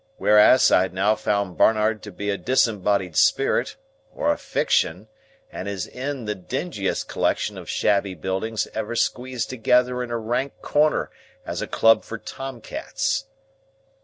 Whereas 0.17 0.71
I 0.71 0.87
now 0.87 1.13
found 1.13 1.59
Barnard 1.59 2.01
to 2.01 2.11
be 2.11 2.31
a 2.31 2.35
disembodied 2.39 3.15
spirit, 3.15 3.75
or 4.15 4.31
a 4.31 4.37
fiction, 4.39 5.09
and 5.51 5.67
his 5.67 5.85
inn 5.85 6.25
the 6.25 6.33
dingiest 6.33 7.07
collection 7.07 7.55
of 7.55 7.69
shabby 7.69 8.15
buildings 8.15 8.67
ever 8.73 8.95
squeezed 8.95 9.51
together 9.51 10.01
in 10.01 10.09
a 10.09 10.17
rank 10.17 10.53
corner 10.63 11.11
as 11.45 11.61
a 11.61 11.67
club 11.67 12.03
for 12.03 12.17
Tom 12.17 12.61
cats. 12.61 13.25